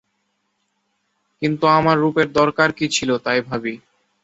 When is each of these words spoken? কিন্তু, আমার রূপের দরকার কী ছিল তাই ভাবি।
কিন্তু, 1.41 1.65
আমার 1.69 1.97
রূপের 1.97 2.27
দরকার 2.31 2.69
কী 2.71 2.85
ছিল 2.87 3.09
তাই 3.17 3.39
ভাবি। 3.41 3.73